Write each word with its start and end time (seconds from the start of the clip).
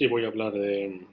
Sí, 0.00 0.06
voy 0.06 0.24
a 0.24 0.28
hablar 0.28 0.54
de, 0.54 1.06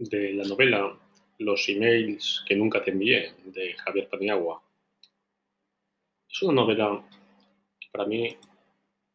la 0.00 0.44
novela 0.48 0.98
Los 1.38 1.68
emails 1.68 2.44
que 2.44 2.56
nunca 2.56 2.82
te 2.82 2.90
envié, 2.90 3.34
de 3.44 3.74
Javier 3.74 4.08
Paniagua. 4.08 4.60
Es 6.28 6.42
una 6.42 6.54
novela 6.54 7.08
que 7.78 7.88
para 7.92 8.04
mí 8.04 8.36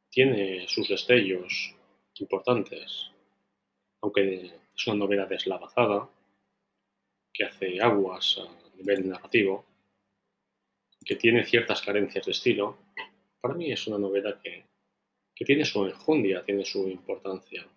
tiene 0.09 0.65
sus 0.69 0.87
destellos 0.87 1.75
importantes, 2.19 3.11
aunque 4.01 4.53
es 4.73 4.87
una 4.87 4.95
novela 4.95 5.25
deslavazada, 5.25 6.09
que 7.33 7.43
hace 7.43 7.81
aguas 7.81 8.39
a 8.39 8.77
nivel 8.77 9.09
narrativo, 9.09 9.65
que 11.03 11.17
tiene 11.17 11.43
ciertas 11.43 11.81
carencias 11.81 12.25
de 12.25 12.31
estilo, 12.31 12.77
para 13.41 13.55
mí 13.55 13.73
es 13.73 13.85
una 13.87 13.97
novela 13.97 14.39
que, 14.41 14.63
que 15.35 15.43
tiene 15.43 15.65
su 15.65 15.85
enjundia, 15.85 16.45
tiene 16.45 16.63
su 16.63 16.87
importancia. 16.87 17.67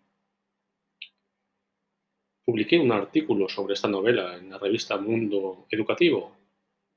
Publiqué 2.46 2.78
un 2.78 2.92
artículo 2.92 3.48
sobre 3.48 3.74
esta 3.74 3.88
novela 3.88 4.36
en 4.36 4.50
la 4.50 4.58
revista 4.58 4.96
Mundo 4.98 5.66
Educativo, 5.68 6.36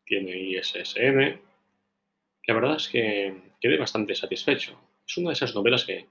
tiene 0.06 0.38
ISSN. 0.38 1.42
La 2.46 2.54
verdad 2.54 2.76
es 2.76 2.88
que 2.88 3.36
quedé 3.60 3.76
bastante 3.80 4.14
satisfecho. 4.14 4.80
Es 5.08 5.18
una 5.18 5.30
de 5.30 5.34
esas 5.34 5.56
novelas 5.56 5.86
que, 5.86 6.06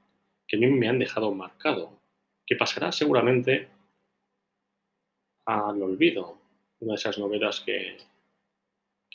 que 0.44 0.56
a 0.56 0.58
mí 0.58 0.66
me 0.66 0.88
han 0.88 0.98
dejado 0.98 1.32
marcado, 1.32 2.00
que 2.44 2.56
pasará 2.56 2.90
seguramente 2.90 3.68
al 5.44 5.80
olvido. 5.80 6.36
Una 6.80 6.94
de 6.94 6.96
esas 6.96 7.16
novelas 7.16 7.60
que, 7.60 7.96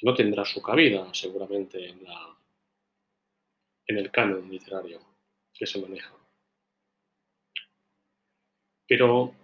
no 0.04 0.13
tendrá 0.13 0.46
su 0.46 0.62
cabida 0.62 1.13
seguramente 1.13 1.90
en, 1.90 1.99
en 3.88 3.98
el 3.98 4.10
canon 4.10 4.49
literario 4.49 5.02
que 5.54 5.66
se 5.66 5.82
maneja. 5.82 6.13
Pero 8.88 9.43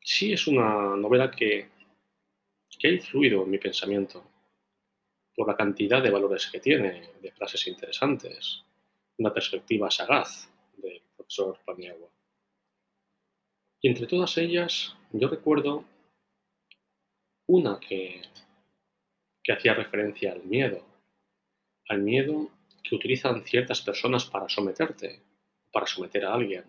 sí 0.00 0.32
es 0.32 0.46
una 0.46 0.96
novela 0.96 1.30
que, 1.30 1.68
que 2.78 2.88
ha 2.88 2.92
influido 2.92 3.42
en 3.44 3.50
mi 3.50 3.58
pensamiento 3.58 4.24
por 5.34 5.46
la 5.46 5.56
cantidad 5.56 6.02
de 6.02 6.10
valores 6.10 6.48
que 6.50 6.60
tiene, 6.60 7.12
de 7.20 7.32
frases 7.32 7.66
interesantes, 7.66 8.64
una 9.18 9.32
perspectiva 9.32 9.90
sagaz 9.90 10.50
del 10.76 11.02
profesor 11.16 11.58
Paniagua. 11.64 12.08
Y 13.80 13.88
entre 13.88 14.06
todas 14.06 14.36
ellas, 14.38 14.96
yo 15.12 15.28
recuerdo 15.28 15.84
una 17.46 17.80
que, 17.80 18.22
que 19.42 19.52
hacía 19.52 19.74
referencia 19.74 20.32
al 20.32 20.42
miedo, 20.44 20.84
al 21.88 22.02
miedo 22.02 22.50
que 22.82 22.94
utilizan 22.94 23.42
ciertas 23.44 23.80
personas 23.80 24.24
para 24.24 24.48
someterte, 24.48 25.22
para 25.72 25.86
someter 25.86 26.24
a 26.24 26.34
alguien 26.34 26.64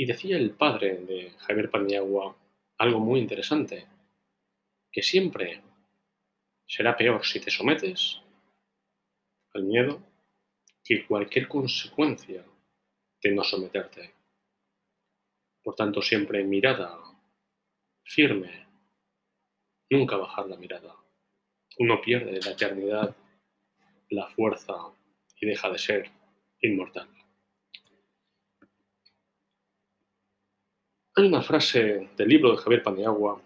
y 0.00 0.06
decía 0.06 0.38
el 0.38 0.52
padre 0.52 0.96
de 1.04 1.30
Javier 1.40 1.70
Paniagua 1.70 2.34
algo 2.78 3.00
muy 3.00 3.20
interesante, 3.20 3.86
que 4.90 5.02
siempre 5.02 5.60
será 6.66 6.96
peor 6.96 7.22
si 7.22 7.38
te 7.38 7.50
sometes 7.50 8.18
al 9.52 9.64
miedo 9.64 10.00
que 10.82 11.04
cualquier 11.04 11.48
consecuencia 11.48 12.42
de 13.22 13.30
no 13.32 13.44
someterte. 13.44 14.14
Por 15.62 15.74
tanto, 15.74 16.00
siempre 16.00 16.44
mirada 16.44 16.98
firme, 18.02 18.68
nunca 19.90 20.16
bajar 20.16 20.46
la 20.48 20.56
mirada. 20.56 20.96
Uno 21.78 22.00
pierde 22.00 22.40
la 22.40 22.52
eternidad, 22.52 23.14
la 24.08 24.28
fuerza 24.28 24.76
y 25.38 25.46
deja 25.46 25.68
de 25.68 25.78
ser 25.78 26.10
inmortal. 26.62 27.19
Hay 31.16 31.26
una 31.26 31.42
frase 31.42 32.10
del 32.16 32.28
libro 32.28 32.52
de 32.52 32.58
Javier 32.58 32.84
Paniagua, 32.84 33.42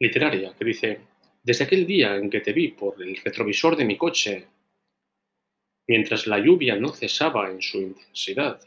literaria, 0.00 0.54
que 0.54 0.64
dice, 0.64 1.00
desde 1.42 1.64
aquel 1.64 1.86
día 1.86 2.16
en 2.16 2.30
que 2.30 2.40
te 2.40 2.54
vi 2.54 2.68
por 2.68 3.02
el 3.02 3.16
retrovisor 3.18 3.76
de 3.76 3.84
mi 3.84 3.98
coche, 3.98 4.46
mientras 5.86 6.26
la 6.26 6.38
lluvia 6.38 6.76
no 6.76 6.88
cesaba 6.88 7.50
en 7.50 7.60
su 7.60 7.82
intensidad, 7.82 8.58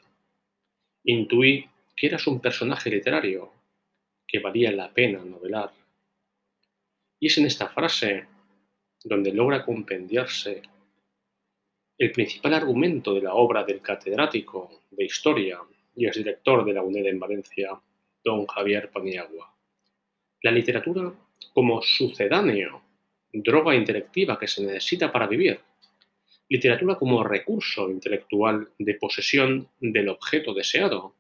intuí 1.06 1.68
que 1.96 2.06
eras 2.06 2.28
un 2.28 2.40
personaje 2.40 2.92
literario 2.92 3.52
que 4.28 4.38
valía 4.38 4.72
la 4.72 4.94
pena 4.94 5.26
novelar. 5.26 5.74
Y 7.20 7.28
es 7.28 7.38
en 7.40 7.48
esta 7.48 7.70
frase 7.70 8.28
donde 9.04 9.34
logra 9.34 9.66
compendiarse 9.66 10.62
el 11.98 12.12
principal 12.12 12.54
argumento 12.54 13.16
de 13.16 13.24
la 13.24 13.34
obra 13.34 13.64
del 13.64 13.82
catedrático 13.82 14.84
de 14.92 15.06
historia 15.06 15.60
y 16.00 16.10
director 16.10 16.64
de 16.64 16.74
la 16.74 16.82
UNED 16.82 17.08
en 17.08 17.20
Valencia, 17.20 17.78
don 18.24 18.46
Javier 18.48 18.90
Paniagua. 18.90 19.54
La 20.42 20.52
literatura 20.52 21.12
como 21.54 21.82
sucedáneo, 21.82 22.82
droga 23.34 23.76
intelectiva 23.76 24.40
que 24.40 24.48
se 24.48 24.66
necesita 24.66 25.12
para 25.12 25.28
vivir. 25.28 25.60
Literatura 26.48 26.96
como 26.96 27.22
recurso 27.22 27.90
intelectual 27.92 28.70
de 28.78 28.94
posesión 28.96 29.68
del 29.80 30.08
objeto 30.08 30.54
deseado. 30.54 31.16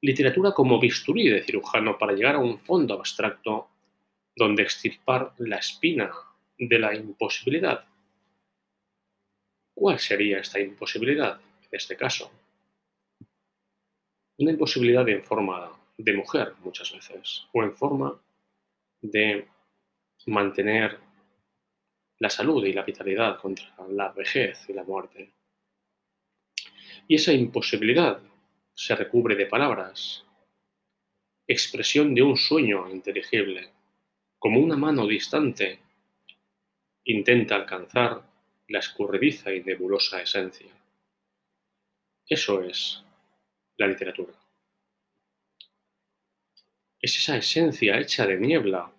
Literatura 0.00 0.52
como 0.52 0.78
bisturí 0.78 1.28
de 1.28 1.42
cirujano 1.42 1.98
para 1.98 2.12
llegar 2.12 2.36
a 2.36 2.38
un 2.38 2.60
fondo 2.60 2.94
abstracto 2.94 3.68
donde 4.36 4.62
extirpar 4.62 5.32
la 5.38 5.56
espina 5.56 6.12
de 6.56 6.78
la 6.78 6.94
imposibilidad. 6.94 7.84
¿Cuál 9.74 9.98
sería 9.98 10.38
esta 10.38 10.60
imposibilidad 10.60 11.40
en 11.62 11.68
este 11.72 11.96
caso? 11.96 12.30
Una 14.38 14.50
imposibilidad 14.50 15.08
en 15.08 15.22
forma 15.22 15.72
de 15.96 16.12
mujer 16.12 16.54
muchas 16.62 16.92
veces, 16.92 17.46
o 17.52 17.62
en 17.62 17.72
forma 17.74 18.20
de 19.00 19.48
mantener 20.26 20.98
la 22.18 22.30
salud 22.30 22.64
y 22.64 22.72
la 22.72 22.82
vitalidad 22.82 23.40
contra 23.40 23.74
la 23.88 24.12
vejez 24.12 24.68
y 24.68 24.72
la 24.72 24.84
muerte. 24.84 25.32
Y 27.08 27.14
esa 27.14 27.32
imposibilidad 27.32 28.20
se 28.74 28.94
recubre 28.94 29.36
de 29.36 29.46
palabras, 29.46 30.24
expresión 31.46 32.14
de 32.14 32.22
un 32.22 32.36
sueño 32.36 32.90
inteligible, 32.90 33.70
como 34.38 34.60
una 34.60 34.76
mano 34.76 35.06
distante 35.06 35.80
intenta 37.04 37.54
alcanzar 37.54 38.22
la 38.68 38.80
escurridiza 38.80 39.54
y 39.54 39.62
nebulosa 39.62 40.20
esencia. 40.20 40.72
Eso 42.28 42.62
es 42.62 43.05
la 43.76 43.86
literatura. 43.86 44.32
Es 47.00 47.16
esa 47.16 47.36
esencia 47.36 47.98
hecha 47.98 48.26
de 48.26 48.38
niebla, 48.38 48.90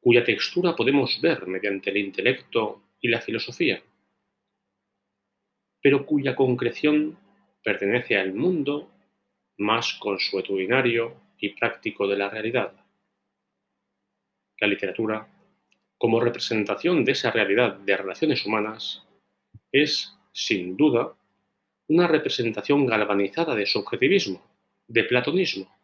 cuya 0.00 0.24
textura 0.24 0.74
podemos 0.74 1.20
ver 1.20 1.46
mediante 1.46 1.90
el 1.90 1.98
intelecto 1.98 2.82
y 3.00 3.08
la 3.08 3.20
filosofía, 3.20 3.82
pero 5.82 6.06
cuya 6.06 6.34
concreción 6.34 7.18
pertenece 7.62 8.16
al 8.16 8.32
mundo 8.32 8.90
más 9.58 9.94
consuetudinario 9.94 11.20
y 11.38 11.50
práctico 11.50 12.06
de 12.06 12.16
la 12.16 12.30
realidad. 12.30 12.72
La 14.60 14.66
literatura, 14.66 15.28
como 15.98 16.20
representación 16.20 17.04
de 17.04 17.12
esa 17.12 17.30
realidad 17.30 17.76
de 17.78 17.96
relaciones 17.96 18.44
humanas, 18.46 19.06
es, 19.70 20.16
sin 20.32 20.76
duda, 20.76 21.14
una 21.88 22.06
representación 22.06 22.86
galvanizada 22.86 23.54
de 23.54 23.66
subjetivismo, 23.66 24.42
de 24.86 25.04
platonismo, 25.04 25.74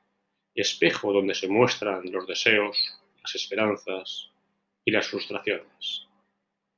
espejo 0.55 1.13
donde 1.13 1.35
se 1.35 1.49
muestran 1.49 2.03
los 2.13 2.27
deseos, 2.27 2.77
las 3.23 3.35
esperanzas 3.35 4.31
y 4.85 4.91
las 4.91 5.09
frustraciones. 5.09 6.07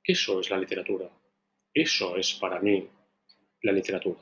Eso 0.03 0.41
es 0.41 0.51
la 0.51 0.59
literatura. 0.59 1.11
Eso 1.75 2.17
es 2.17 2.35
para 2.35 2.61
mí 2.61 2.89
la 3.63 3.73
literatura. 3.73 4.21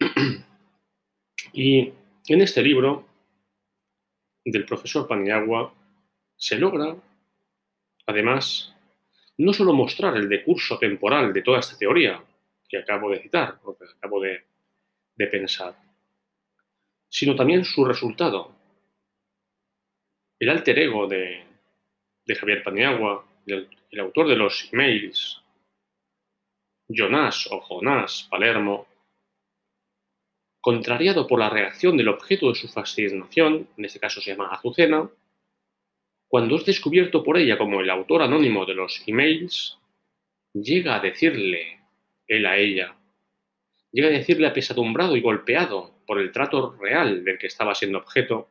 y 1.52 1.92
en 2.28 2.40
este 2.40 2.62
libro 2.62 3.06
del 4.44 4.64
profesor 4.66 5.06
Paniagua 5.06 5.72
se 6.36 6.58
logra, 6.58 6.96
además, 8.06 8.74
no 9.38 9.52
solo 9.52 9.72
mostrar 9.72 10.16
el 10.16 10.28
decurso 10.28 10.78
temporal 10.78 11.32
de 11.32 11.42
toda 11.42 11.60
esta 11.60 11.78
teoría, 11.78 12.22
que 12.74 12.92
acabo 12.92 13.10
de 13.10 13.20
citar, 13.20 13.60
o 13.62 13.76
que 13.76 13.84
acabo 13.84 14.20
de, 14.20 14.44
pensar, 15.30 15.76
sino 17.08 17.36
también 17.36 17.64
su 17.64 17.84
resultado. 17.84 18.52
El 20.40 20.48
alter 20.50 20.78
ego 20.80 21.06
de, 21.06 21.44
de 22.26 22.34
Javier 22.34 22.64
Paniagua, 22.64 23.24
el, 23.46 23.68
el, 23.90 24.00
autor 24.00 24.28
de 24.28 24.36
los 24.36 24.72
emails, 24.72 25.40
Jonás 26.88 27.46
o 27.52 27.60
Jonás 27.60 28.26
Palermo, 28.28 28.88
contrariado 30.60 31.26
por 31.28 31.38
la 31.38 31.50
reacción 31.50 31.96
del 31.96 32.08
objeto 32.08 32.48
de 32.48 32.56
su 32.56 32.68
fascinación, 32.68 33.68
en 33.76 33.84
este 33.84 34.00
caso 34.00 34.20
se 34.20 34.32
llama 34.32 34.48
Azucena, 34.48 35.08
cuando 36.26 36.56
es 36.56 36.64
descubierto 36.64 37.22
por 37.22 37.38
ella 37.38 37.56
como 37.56 37.80
el 37.80 37.90
autor 37.90 38.22
anónimo 38.22 38.66
de 38.66 38.74
los 38.74 39.00
emails, 39.06 39.78
llega 40.52 40.96
a 40.96 41.00
decirle 41.00 41.83
él 42.26 42.46
a 42.46 42.56
ella. 42.56 42.96
Llega 43.92 44.08
a 44.08 44.12
decirle 44.12 44.46
apesadumbrado 44.46 45.16
y 45.16 45.20
golpeado 45.20 45.94
por 46.06 46.20
el 46.20 46.32
trato 46.32 46.76
real 46.80 47.24
del 47.24 47.38
que 47.38 47.46
estaba 47.46 47.74
siendo 47.74 47.98
objeto, 47.98 48.48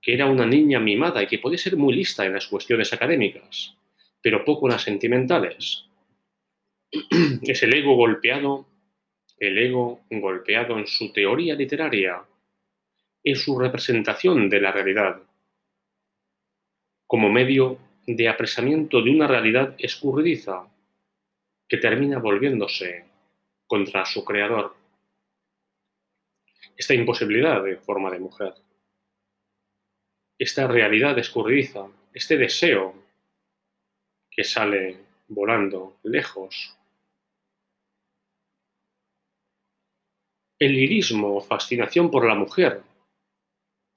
que 0.00 0.14
era 0.14 0.26
una 0.26 0.46
niña 0.46 0.80
mimada 0.80 1.22
y 1.22 1.26
que 1.26 1.38
podía 1.38 1.58
ser 1.58 1.76
muy 1.76 1.94
lista 1.94 2.24
en 2.24 2.32
las 2.32 2.46
cuestiones 2.46 2.92
académicas, 2.92 3.76
pero 4.20 4.44
poco 4.44 4.66
en 4.66 4.72
las 4.72 4.82
sentimentales. 4.82 5.86
Es 7.42 7.62
el 7.62 7.74
ego 7.74 7.94
golpeado, 7.94 8.66
el 9.38 9.58
ego 9.58 10.00
golpeado 10.10 10.78
en 10.78 10.86
su 10.86 11.12
teoría 11.12 11.54
literaria, 11.54 12.22
en 13.22 13.36
su 13.36 13.58
representación 13.58 14.48
de 14.48 14.60
la 14.60 14.72
realidad, 14.72 15.22
como 17.06 17.28
medio 17.28 17.78
de 18.06 18.28
apresamiento 18.28 19.02
de 19.02 19.10
una 19.10 19.26
realidad 19.26 19.74
escurridiza 19.78 20.68
que 21.70 21.76
termina 21.76 22.18
volviéndose 22.18 23.04
contra 23.64 24.04
su 24.04 24.24
creador. 24.24 24.74
Esta 26.76 26.94
imposibilidad 26.94 27.64
en 27.68 27.80
forma 27.80 28.10
de 28.10 28.18
mujer, 28.18 28.54
esta 30.36 30.66
realidad 30.66 31.16
escurridiza, 31.16 31.86
este 32.12 32.36
deseo 32.36 32.92
que 34.28 34.42
sale 34.42 34.98
volando 35.28 36.00
lejos. 36.02 36.76
El 40.58 40.72
lirismo 40.72 41.40
fascinación 41.40 42.10
por 42.10 42.26
la 42.26 42.34
mujer 42.34 42.82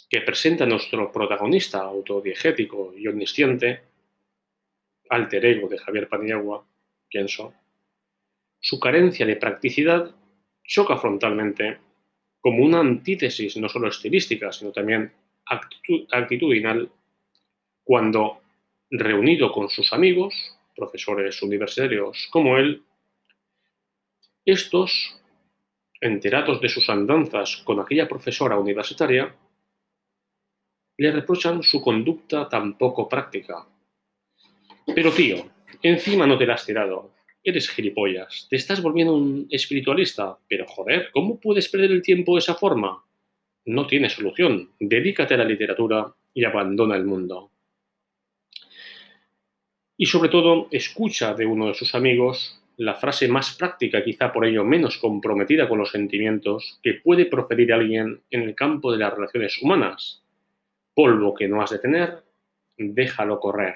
que 0.07 0.21
presenta 0.21 0.67
nuestro 0.67 1.11
protagonista 1.11 1.81
autodiegético 1.81 2.93
y 2.95 3.07
omnisciente, 3.07 3.81
alter 5.09 5.43
ego 5.43 5.67
de 5.67 5.79
Javier 5.79 6.07
Paniagua, 6.07 6.63
pienso, 7.09 7.62
su 8.63 8.79
carencia 8.79 9.25
de 9.25 9.35
practicidad 9.35 10.15
choca 10.63 10.97
frontalmente 10.97 11.79
como 12.39 12.63
una 12.63 12.79
antítesis 12.79 13.57
no 13.57 13.67
solo 13.67 13.89
estilística, 13.89 14.53
sino 14.53 14.71
también 14.71 15.11
actitudinal, 16.11 16.89
cuando, 17.83 18.41
reunido 18.89 19.51
con 19.51 19.69
sus 19.69 19.91
amigos, 19.91 20.33
profesores 20.73 21.41
universitarios 21.41 22.29
como 22.31 22.57
él, 22.57 22.81
estos, 24.45 25.19
enterados 25.99 26.61
de 26.61 26.69
sus 26.69 26.89
andanzas 26.89 27.57
con 27.65 27.81
aquella 27.81 28.07
profesora 28.07 28.57
universitaria, 28.57 29.35
le 30.97 31.11
reprochan 31.11 31.61
su 31.63 31.81
conducta 31.81 32.47
tan 32.47 32.77
poco 32.77 33.09
práctica. 33.09 33.67
Pero 34.95 35.11
tío, 35.11 35.49
encima 35.81 36.25
no 36.25 36.37
te 36.37 36.45
la 36.45 36.53
has 36.53 36.65
tirado. 36.65 37.11
Eres 37.45 37.69
gilipollas, 37.69 38.47
te 38.49 38.55
estás 38.55 38.81
volviendo 38.81 39.15
un 39.15 39.47
espiritualista, 39.49 40.37
pero 40.47 40.65
joder, 40.65 41.09
¿cómo 41.11 41.39
puedes 41.41 41.67
perder 41.67 41.91
el 41.91 42.01
tiempo 42.01 42.35
de 42.35 42.39
esa 42.39 42.55
forma? 42.55 43.03
No 43.65 43.85
tiene 43.85 44.09
solución, 44.09 44.71
dedícate 44.79 45.33
a 45.33 45.37
la 45.37 45.43
literatura 45.43 46.13
y 46.33 46.45
abandona 46.45 46.95
el 46.95 47.03
mundo. 47.03 47.51
Y 49.97 50.05
sobre 50.05 50.29
todo, 50.29 50.69
escucha 50.71 51.33
de 51.33 51.45
uno 51.45 51.67
de 51.67 51.73
sus 51.73 51.93
amigos 51.95 52.61
la 52.77 52.95
frase 52.95 53.27
más 53.27 53.55
práctica, 53.55 54.03
quizá 54.03 54.31
por 54.31 54.45
ello 54.45 54.63
menos 54.63 54.97
comprometida 54.97 55.69
con 55.69 55.79
los 55.79 55.91
sentimientos, 55.91 56.79
que 56.81 56.95
puede 56.95 57.25
proferir 57.25 57.73
alguien 57.73 58.21
en 58.31 58.41
el 58.41 58.55
campo 58.55 58.91
de 58.91 58.97
las 58.99 59.13
relaciones 59.13 59.61
humanas. 59.61 60.23
Polvo 60.95 61.33
que 61.33 61.47
no 61.47 61.61
has 61.61 61.71
de 61.71 61.79
tener, 61.79 62.23
déjalo 62.77 63.39
correr. 63.39 63.75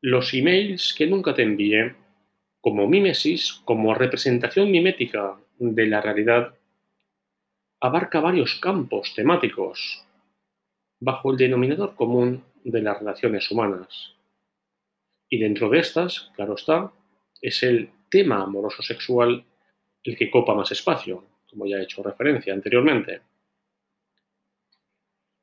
Los 0.00 0.32
emails 0.32 0.94
que 0.96 1.08
nunca 1.08 1.34
te 1.34 1.42
envié, 1.42 1.96
como 2.60 2.86
mímesis, 2.86 3.54
como 3.64 3.94
representación 3.94 4.70
mimética 4.70 5.36
de 5.58 5.86
la 5.86 6.00
realidad, 6.00 6.54
abarca 7.80 8.20
varios 8.20 8.54
campos 8.60 9.12
temáticos 9.14 10.04
bajo 11.00 11.32
el 11.32 11.36
denominador 11.36 11.96
común 11.96 12.44
de 12.62 12.80
las 12.80 12.98
relaciones 13.00 13.50
humanas. 13.50 14.14
Y 15.28 15.38
dentro 15.38 15.68
de 15.68 15.80
estas, 15.80 16.30
claro 16.36 16.54
está, 16.54 16.92
es 17.42 17.62
el 17.64 17.90
tema 18.08 18.42
amoroso 18.42 18.82
sexual 18.82 19.44
el 20.04 20.16
que 20.16 20.30
copa 20.30 20.54
más 20.54 20.70
espacio, 20.70 21.24
como 21.50 21.66
ya 21.66 21.78
he 21.78 21.82
hecho 21.82 22.04
referencia 22.04 22.54
anteriormente. 22.54 23.20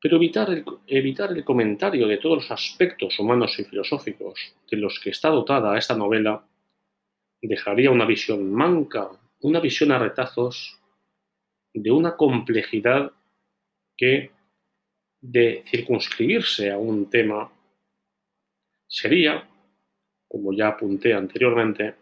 Pero 0.06 0.18
evitar 0.18 0.52
el, 0.52 0.64
el 1.34 1.44
comentario 1.44 2.06
de 2.06 2.18
todos 2.18 2.44
los 2.44 2.52
aspectos 2.52 3.18
humanos 3.18 3.58
y 3.58 3.64
filosóficos 3.64 4.54
de 4.70 4.78
los 4.78 5.00
que 5.00 5.10
está 5.10 5.30
dotada 5.30 5.76
esta 5.80 5.96
novela 5.96 6.46
dejaría 7.42 7.90
una 7.90 8.06
visión 8.06 8.54
manca, 8.54 9.10
una 9.42 9.60
visión 9.60 9.92
a 9.92 9.98
retazos 9.98 10.80
de 11.74 11.90
una 11.90 12.16
complejidad 12.16 13.14
que, 13.98 14.30
de 15.22 15.64
circunscribirse 15.66 16.70
a 16.70 16.78
un 16.78 17.10
tema, 17.10 17.52
sería, 18.88 19.50
como 20.28 20.54
ya 20.54 20.68
apunté 20.68 21.16
anteriormente, 21.16 21.96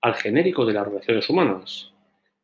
al 0.00 0.14
genérico 0.14 0.64
de 0.64 0.74
las 0.74 0.86
relaciones 0.86 1.28
humanas 1.28 1.92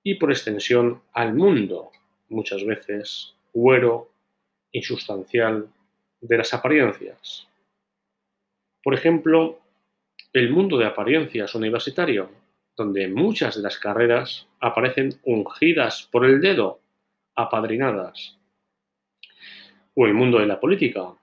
y 0.03 0.17
por 0.17 0.33
extensión 0.33 1.03
al 1.12 1.35
mundo, 1.35 1.93
muchas 2.29 2.65
veces 2.65 3.37
huero 3.53 4.18
insustancial 4.73 5.69
de 6.20 6.38
las 6.38 6.53
apariencias. 6.55 7.49
Por 8.82 8.94
ejemplo, 8.94 9.61
el 10.32 10.50
mundo 10.50 10.79
de 10.79 10.87
apariencias 10.87 11.55
universitario, 11.55 12.31
donde 12.76 13.09
muchas 13.09 13.56
de 13.56 13.62
las 13.62 13.79
carreras 13.79 14.47
aparecen 14.61 15.19
ungidas 15.25 16.09
por 16.11 16.25
el 16.25 16.41
dedo, 16.41 16.81
apadrinadas. 17.35 18.38
O 19.94 20.06
el 20.06 20.15
mundo 20.15 20.38
de 20.38 20.47
la 20.47 20.61
política, 20.61 21.15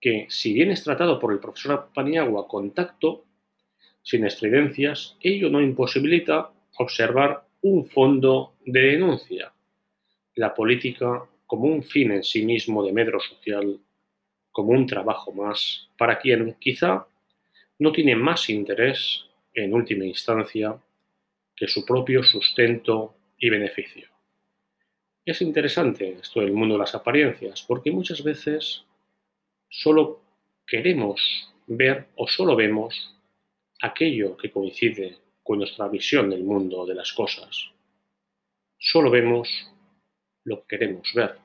que 0.00 0.26
si 0.28 0.52
bien 0.52 0.70
es 0.70 0.82
tratado 0.82 1.18
por 1.18 1.32
el 1.32 1.38
profesor 1.38 1.90
Paniagua 1.94 2.48
con 2.48 2.72
tacto, 2.72 3.24
sin 4.02 4.24
estridencias, 4.24 5.16
ello 5.20 5.50
no 5.50 5.60
imposibilita 5.60 6.50
observar 6.78 7.46
un 7.62 7.86
fondo 7.86 8.54
de 8.64 8.80
denuncia. 8.80 9.52
La 10.34 10.54
política 10.54 11.24
como 11.50 11.64
un 11.64 11.82
fin 11.82 12.12
en 12.12 12.22
sí 12.22 12.46
mismo 12.46 12.80
de 12.84 12.92
medro 12.92 13.18
social, 13.18 13.80
como 14.52 14.70
un 14.70 14.86
trabajo 14.86 15.32
más, 15.32 15.88
para 15.98 16.16
quien 16.16 16.54
quizá 16.60 17.08
no 17.80 17.90
tiene 17.90 18.14
más 18.14 18.48
interés, 18.48 19.24
en 19.52 19.74
última 19.74 20.04
instancia, 20.04 20.80
que 21.56 21.66
su 21.66 21.84
propio 21.84 22.22
sustento 22.22 23.16
y 23.36 23.50
beneficio. 23.50 24.08
Es 25.24 25.42
interesante 25.42 26.18
esto 26.22 26.38
del 26.38 26.52
mundo 26.52 26.76
de 26.76 26.82
las 26.82 26.94
apariencias, 26.94 27.64
porque 27.66 27.90
muchas 27.90 28.22
veces 28.22 28.84
solo 29.68 30.20
queremos 30.64 31.52
ver 31.66 32.06
o 32.14 32.28
solo 32.28 32.54
vemos 32.54 33.18
aquello 33.82 34.36
que 34.36 34.52
coincide 34.52 35.16
con 35.42 35.58
nuestra 35.58 35.88
visión 35.88 36.30
del 36.30 36.44
mundo, 36.44 36.86
de 36.86 36.94
las 36.94 37.12
cosas. 37.12 37.72
Solo 38.78 39.10
vemos 39.10 39.48
lo 40.44 40.60
que 40.62 40.78
queremos 40.78 41.12
ver. 41.14 41.36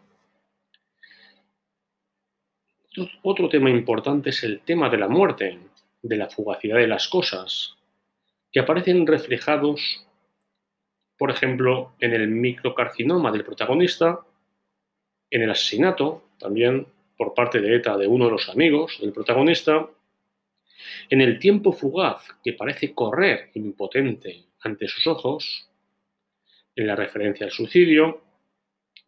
Otro 3.24 3.50
tema 3.50 3.70
importante 3.70 4.30
es 4.30 4.44
el 4.44 4.62
tema 4.62 4.90
de 4.90 4.98
la 4.98 5.10
muerte, 5.10 5.60
de 6.02 6.18
la 6.18 6.30
fugacidad 6.30 6.78
de 6.78 6.88
las 6.88 7.10
cosas, 7.10 7.76
que 8.52 8.62
aparecen 8.62 9.06
reflejados, 9.06 10.06
por 11.18 11.30
ejemplo, 11.30 11.94
en 12.00 12.14
el 12.14 12.30
microcarcinoma 12.30 13.32
del 13.32 13.44
protagonista, 13.44 14.22
en 15.30 15.42
el 15.42 15.52
asesinato, 15.52 16.24
también 16.40 16.88
por 17.18 17.34
parte 17.34 17.60
de 17.60 17.76
ETA 17.76 17.98
de 17.98 18.08
uno 18.08 18.26
de 18.26 18.32
los 18.32 18.50
amigos 18.50 18.98
del 19.02 19.12
protagonista, 19.12 19.90
en 21.10 21.22
el 21.22 21.40
tiempo 21.40 21.74
fugaz 21.74 22.28
que 22.44 22.54
parece 22.54 22.94
correr 22.94 23.52
impotente 23.56 24.46
ante 24.62 24.88
sus 24.88 25.08
ojos, 25.08 25.70
en 26.76 26.88
la 26.88 26.96
referencia 26.96 27.46
al 27.46 27.52
suicidio, 27.52 28.22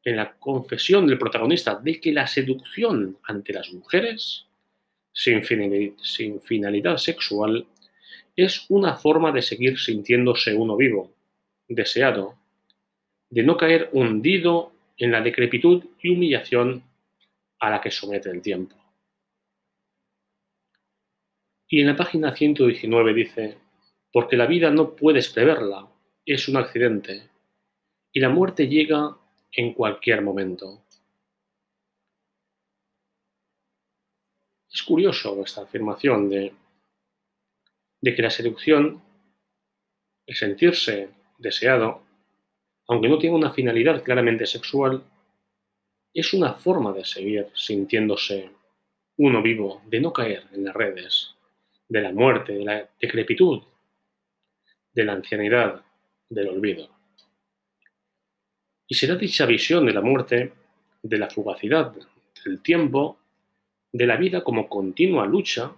en 0.08 0.16
la 0.16 0.38
confesión 0.38 1.06
del 1.06 1.18
protagonista 1.18 1.76
de 1.76 2.00
que 2.00 2.14
la 2.14 2.28
seducción 2.28 3.18
ante 3.24 3.52
las 3.52 3.74
mujeres, 3.74 4.46
sin 5.12 5.44
finalidad, 5.44 6.96
sexual, 6.96 7.68
es 8.34 8.66
una 8.70 8.96
forma 8.96 9.34
de 9.34 9.42
seguir 9.42 9.78
sintiéndose 9.78 10.56
uno 10.56 10.78
vivo, 10.78 11.12
deseado, 11.68 12.36
de 13.30 13.44
no 13.44 13.58
caer 13.58 13.90
hundido 13.92 14.72
en 14.96 15.12
la 15.12 15.20
decrepitud 15.20 15.84
y 16.02 16.08
humillación 16.08 16.84
a 17.60 17.70
la 17.70 17.82
que 17.82 17.92
somete 17.92 18.30
el 18.30 18.42
tiempo. 18.42 18.78
Y 21.68 21.82
en 21.82 21.88
la 21.88 21.98
página 21.98 22.34
119 22.34 23.14
dice, 23.14 23.58
porque 24.14 24.38
la 24.38 24.46
vida 24.46 24.72
no 24.72 24.96
puedes 24.96 25.28
preverla, 25.28 25.86
es 26.26 26.48
un 26.48 26.56
accidente, 26.56 27.28
y 28.14 28.22
la 28.22 28.30
muerte 28.30 28.70
llega 28.70 29.18
en 29.52 29.74
cualquier 29.74 30.22
momento. 30.22 30.84
Es 34.72 34.84
curioso 34.84 35.42
esta 35.44 35.62
afirmación 35.64 36.30
de, 36.30 36.54
que 38.04 38.22
la 38.22 38.30
seducción, 38.30 39.02
el 40.26 40.36
sentirse 40.36 41.10
deseado, 41.38 42.04
aunque 42.88 43.10
no 43.10 43.18
tenga 43.18 43.36
una 43.36 43.52
finalidad 43.52 44.04
claramente 44.04 44.46
sexual, 44.46 45.04
es 46.14 46.34
una 46.34 46.54
forma 46.54 46.94
de 46.94 47.06
seguir 47.06 47.48
sintiéndose 47.54 48.52
uno 49.18 49.42
vivo, 49.42 49.82
de 49.88 50.00
no 50.00 50.14
caer 50.14 50.44
en 50.54 50.64
las 50.66 50.76
redes 50.76 51.36
de 51.90 52.02
la 52.02 52.12
muerte, 52.12 52.54
de 52.54 52.64
la 52.64 52.90
decrepitud, 53.00 53.64
de 54.94 55.04
la 55.04 55.14
ancianidad, 55.14 55.84
del 56.30 56.50
olvido. 56.50 56.97
Y 58.88 58.96
será 58.96 59.16
dicha 59.16 59.46
visión 59.46 59.86
de 59.86 59.94
la 59.94 60.02
muerte, 60.02 60.54
de 61.04 61.18
la 61.18 61.30
fugacidad 61.30 61.94
del 62.46 62.62
tiempo, 62.62 63.20
de 63.92 64.08
la 64.08 64.16
vida 64.16 64.44
como 64.44 64.70
continua 64.70 65.26
lucha, 65.26 65.72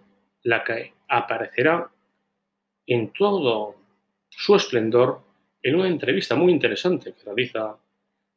la 0.44 0.64
que 0.64 0.94
aparecerá 1.08 1.90
en 2.86 3.12
todo 3.12 3.76
su 4.30 4.56
esplendor 4.56 5.22
en 5.62 5.76
una 5.76 5.88
entrevista 5.88 6.36
muy 6.36 6.52
interesante 6.52 7.14
que 7.14 7.24
realiza 7.24 7.78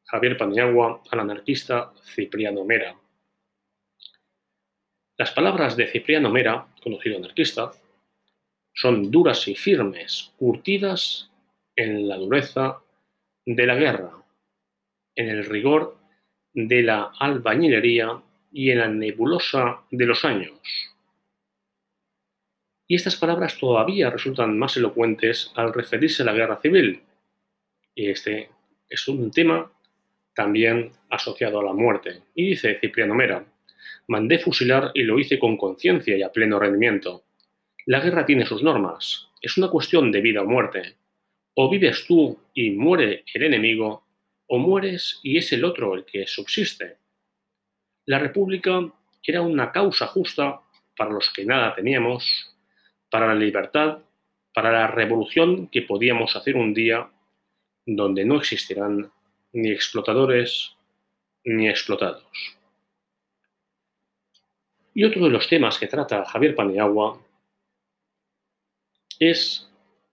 Javier 0.04 0.36
Paniagua 0.36 1.02
al 1.10 1.20
anarquista 1.20 1.92
Cipriano 2.02 2.64
Mera. 2.64 2.96
Las 5.16 5.30
palabras 5.30 5.76
de 5.76 5.86
Cipriano 5.86 6.30
Mera, 6.30 6.66
conocido 6.82 7.18
anarquista, 7.18 7.70
son 8.74 9.10
duras 9.10 9.46
y 9.48 9.54
firmes, 9.54 10.32
curtidas 10.38 11.30
en 11.76 12.08
la 12.08 12.16
dureza 12.16 12.80
de 13.44 13.66
la 13.66 13.74
guerra, 13.74 14.21
en 15.14 15.28
el 15.28 15.44
rigor 15.44 15.98
de 16.54 16.82
la 16.82 17.12
albañilería 17.18 18.22
y 18.52 18.70
en 18.70 18.78
la 18.78 18.88
nebulosa 18.88 19.82
de 19.90 20.06
los 20.06 20.24
años. 20.24 20.52
Y 22.86 22.96
estas 22.96 23.16
palabras 23.16 23.56
todavía 23.58 24.10
resultan 24.10 24.58
más 24.58 24.76
elocuentes 24.76 25.50
al 25.56 25.72
referirse 25.72 26.22
a 26.22 26.26
la 26.26 26.34
guerra 26.34 26.60
civil. 26.60 27.02
Y 27.94 28.10
este 28.10 28.50
es 28.88 29.08
un 29.08 29.30
tema 29.30 29.72
también 30.34 30.92
asociado 31.08 31.60
a 31.60 31.64
la 31.64 31.72
muerte. 31.72 32.22
Y 32.34 32.50
dice 32.50 32.78
Cipriano 32.80 33.14
Mera, 33.14 33.44
mandé 34.08 34.38
fusilar 34.38 34.90
y 34.94 35.02
lo 35.02 35.18
hice 35.18 35.38
con 35.38 35.56
conciencia 35.56 36.16
y 36.16 36.22
a 36.22 36.32
pleno 36.32 36.58
rendimiento. 36.58 37.24
La 37.86 38.00
guerra 38.00 38.26
tiene 38.26 38.46
sus 38.46 38.62
normas, 38.62 39.30
es 39.40 39.56
una 39.56 39.68
cuestión 39.68 40.12
de 40.12 40.20
vida 40.20 40.42
o 40.42 40.46
muerte. 40.46 40.96
O 41.54 41.70
vives 41.70 42.06
tú 42.06 42.38
y 42.54 42.70
muere 42.70 43.24
el 43.34 43.42
enemigo, 43.42 44.06
o 44.46 44.58
mueres 44.58 45.20
y 45.22 45.38
es 45.38 45.52
el 45.52 45.64
otro 45.64 45.94
el 45.94 46.04
que 46.04 46.26
subsiste. 46.26 46.98
La 48.06 48.18
República 48.18 48.92
era 49.22 49.42
una 49.42 49.70
causa 49.72 50.06
justa 50.06 50.60
para 50.96 51.10
los 51.10 51.30
que 51.30 51.44
nada 51.44 51.74
teníamos, 51.74 52.54
para 53.10 53.28
la 53.28 53.34
libertad, 53.34 53.98
para 54.52 54.72
la 54.72 54.86
revolución 54.86 55.68
que 55.68 55.82
podíamos 55.82 56.36
hacer 56.36 56.56
un 56.56 56.74
día 56.74 57.10
donde 57.86 58.24
no 58.24 58.36
existirán 58.36 59.10
ni 59.52 59.70
explotadores 59.70 60.72
ni 61.44 61.68
explotados. 61.68 62.24
Y 64.94 65.04
otro 65.04 65.24
de 65.24 65.30
los 65.30 65.48
temas 65.48 65.78
que 65.78 65.86
trata 65.86 66.24
Javier 66.24 66.54
Paniagua 66.54 67.20
es 69.18 69.70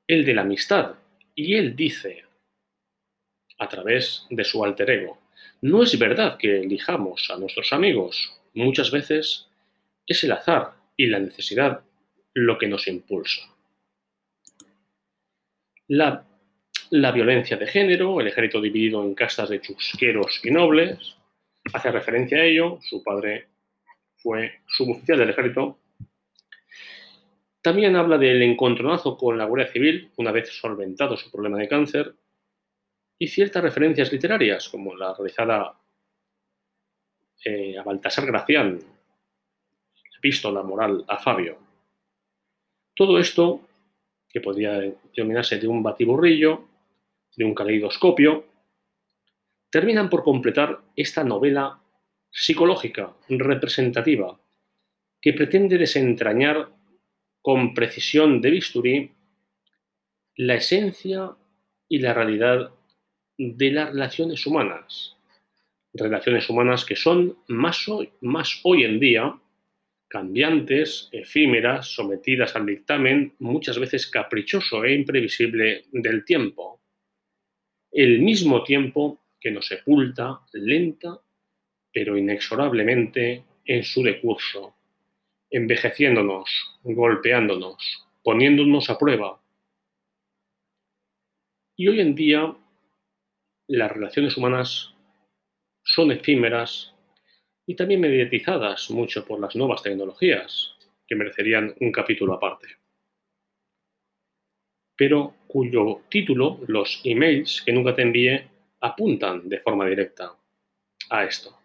el 0.07 0.25
de 0.25 0.33
la 0.33 0.41
amistad. 0.41 0.95
Y 1.35 1.55
él 1.55 1.75
dice, 1.75 2.25
a 3.59 3.67
través 3.67 4.25
de 4.29 4.43
su 4.43 4.63
alter 4.63 4.89
ego, 4.89 5.19
no 5.61 5.83
es 5.83 5.97
verdad 5.99 6.37
que 6.37 6.61
elijamos 6.61 7.29
a 7.29 7.37
nuestros 7.37 7.71
amigos. 7.73 8.33
Muchas 8.53 8.91
veces 8.91 9.47
es 10.07 10.23
el 10.23 10.31
azar 10.31 10.71
y 10.97 11.07
la 11.07 11.19
necesidad 11.19 11.81
lo 12.33 12.57
que 12.57 12.67
nos 12.67 12.87
impulsa. 12.87 13.41
La, 15.87 16.25
la 16.89 17.11
violencia 17.11 17.57
de 17.57 17.67
género, 17.67 18.21
el 18.21 18.27
ejército 18.27 18.61
dividido 18.61 19.03
en 19.03 19.13
castas 19.13 19.49
de 19.49 19.61
chusqueros 19.61 20.39
y 20.43 20.51
nobles, 20.51 21.15
hace 21.73 21.91
referencia 21.91 22.39
a 22.39 22.45
ello. 22.45 22.79
Su 22.81 23.03
padre 23.03 23.47
fue 24.17 24.61
suboficial 24.67 25.19
del 25.19 25.29
ejército 25.29 25.77
también 27.61 27.97
habla 27.97 28.17
del 28.17 28.41
encontronazo 28.41 29.17
con 29.17 29.37
la 29.37 29.43
Guardia 29.43 29.71
Civil, 29.71 30.11
una 30.15 30.31
vez 30.31 30.49
solventado 30.49 31.17
su 31.17 31.29
problema 31.29 31.57
de 31.57 31.67
cáncer, 31.67 32.15
y 33.19 33.27
ciertas 33.27 33.61
referencias 33.61 34.11
literarias, 34.11 34.69
como 34.69 34.95
la 34.95 35.13
realizada 35.13 35.77
eh, 37.43 37.77
a 37.77 37.83
Baltasar 37.83 38.25
Gracián, 38.25 38.79
Epístola 40.17 40.63
Moral 40.63 41.03
a 41.05 41.17
Fabio. 41.17 41.57
Todo 42.95 43.19
esto, 43.19 43.67
que 44.29 44.39
podría 44.39 44.79
denominarse 45.15 45.59
de 45.59 45.67
un 45.67 45.83
batiburrillo, 45.83 46.65
de 47.35 47.43
un 47.43 47.53
caleidoscopio, 47.53 48.45
terminan 49.69 50.09
por 50.09 50.23
completar 50.23 50.81
esta 50.95 51.23
novela 51.23 51.81
psicológica, 52.31 53.13
representativa, 53.27 54.39
que 55.21 55.33
pretende 55.33 55.77
desentrañar 55.77 56.69
con 57.41 57.73
precisión 57.73 58.39
de 58.39 58.51
bisturí 58.51 59.11
la 60.35 60.55
esencia 60.55 61.35
y 61.89 61.99
la 61.99 62.13
realidad 62.13 62.73
de 63.39 63.71
las 63.71 63.89
relaciones 63.89 64.45
humanas. 64.45 65.15
Relaciones 65.93 66.47
humanas 66.49 66.85
que 66.85 66.95
son 66.95 67.37
más 67.47 67.87
hoy, 67.87 68.11
más 68.21 68.59
hoy 68.63 68.83
en 68.83 68.99
día 68.99 69.35
cambiantes, 70.07 71.07
efímeras, 71.11 71.93
sometidas 71.93 72.55
al 72.55 72.65
dictamen 72.65 73.35
muchas 73.39 73.77
veces 73.77 74.07
caprichoso 74.07 74.83
e 74.83 74.93
imprevisible 74.93 75.85
del 75.91 76.25
tiempo. 76.25 76.81
El 77.91 78.19
mismo 78.19 78.63
tiempo 78.63 79.19
que 79.39 79.51
nos 79.51 79.67
sepulta 79.67 80.41
lenta 80.53 81.19
pero 81.91 82.17
inexorablemente 82.17 83.43
en 83.65 83.83
su 83.83 84.03
decurso 84.03 84.75
envejeciéndonos, 85.51 86.49
golpeándonos, 86.83 88.07
poniéndonos 88.23 88.89
a 88.89 88.97
prueba. 88.97 89.41
Y 91.75 91.87
hoy 91.87 92.01
en 92.01 92.15
día 92.15 92.55
las 93.69 93.91
relaciones 93.91 94.35
humanas 94.35 94.95
son 95.83 96.11
efímeras 96.11 96.93
y 97.67 97.75
también 97.75 98.01
mediatizadas 98.01 98.89
mucho 98.89 99.23
por 99.25 99.39
las 99.39 99.55
nuevas 99.55 99.83
tecnologías, 99.83 100.75
que 101.07 101.15
merecerían 101.15 101.75
un 101.79 101.91
capítulo 101.91 102.33
aparte. 102.33 102.67
Pero 104.97 105.35
cuyo 105.47 106.01
título, 106.09 106.59
los 106.67 107.01
emails 107.03 107.61
que 107.61 107.71
nunca 107.71 107.95
te 107.95 108.01
envié, 108.01 108.49
apuntan 108.81 109.47
de 109.47 109.59
forma 109.59 109.85
directa 109.85 110.35
a 111.11 111.23
esto. 111.23 111.55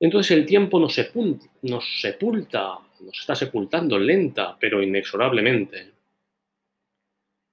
Entonces 0.00 0.36
el 0.36 0.44
tiempo 0.44 0.78
nos 0.78 0.96
nos 1.62 2.00
sepulta, 2.00 2.78
nos 3.00 3.18
está 3.20 3.34
sepultando 3.34 3.98
lenta, 3.98 4.56
pero 4.60 4.82
inexorablemente, 4.82 5.92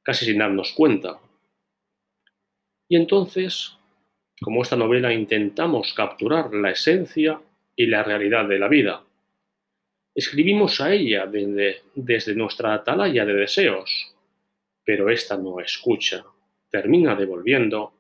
casi 0.03 0.25
sin 0.25 0.37
darnos 0.37 0.73
cuenta. 0.73 1.19
Y 2.87 2.95
entonces, 2.95 3.77
como 4.41 4.61
esta 4.61 4.75
novela, 4.75 5.13
intentamos 5.13 5.93
capturar 5.93 6.53
la 6.53 6.71
esencia 6.71 7.41
y 7.75 7.87
la 7.87 8.03
realidad 8.03 8.47
de 8.47 8.59
la 8.59 8.67
vida. 8.67 9.03
Escribimos 10.13 10.79
a 10.79 10.93
ella 10.93 11.25
desde, 11.25 11.81
desde 11.95 12.35
nuestra 12.35 12.73
atalaya 12.73 13.25
de 13.25 13.33
deseos, 13.33 14.15
pero 14.83 15.09
ésta 15.09 15.35
no 15.35 15.59
escucha, 15.59 16.23
termina 16.69 17.15
devolviendo 17.15 17.93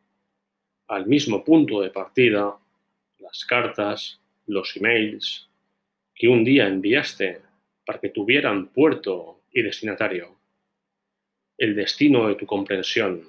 al 0.87 1.07
mismo 1.07 1.43
punto 1.43 1.81
de 1.81 1.89
partida 1.89 2.55
las 3.19 3.43
cartas, 3.45 4.21
los 4.45 4.75
emails 4.77 5.49
que 6.13 6.27
un 6.27 6.43
día 6.43 6.67
enviaste 6.67 7.41
para 7.85 7.99
que 7.99 8.09
tuvieran 8.09 8.67
puerto 8.67 9.41
y 9.51 9.61
destinatario, 9.61 10.35
el 11.57 11.75
destino 11.75 12.27
de 12.27 12.35
tu 12.35 12.45
comprensión, 12.45 13.27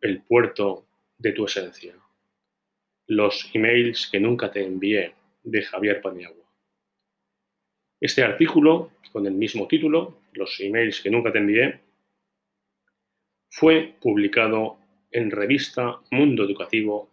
el 0.00 0.22
puerto 0.22 0.86
de 1.22 1.32
tu 1.32 1.44
esencia, 1.44 1.94
los 3.06 3.48
emails 3.54 4.08
que 4.10 4.18
nunca 4.18 4.50
te 4.50 4.64
envié 4.64 5.14
de 5.44 5.62
Javier 5.62 6.02
Paniagua. 6.02 6.44
Este 8.00 8.24
artículo, 8.24 8.90
con 9.12 9.24
el 9.26 9.34
mismo 9.34 9.68
título, 9.68 10.18
Los 10.32 10.58
emails 10.58 11.00
que 11.00 11.10
nunca 11.10 11.30
te 11.30 11.38
envié, 11.38 11.78
fue 13.48 13.94
publicado 14.00 14.78
en 15.12 15.30
revista 15.30 16.00
Mundo 16.10 16.42
Educativo 16.42 17.08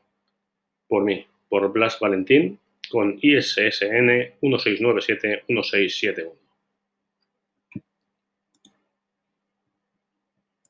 por 0.87 1.03
mí, 1.03 1.27
por 1.47 1.71
Blas 1.71 1.99
Valentín, 1.99 2.57
con 2.89 3.19
ISSN 3.21 4.39
1697-1671. 4.41 6.31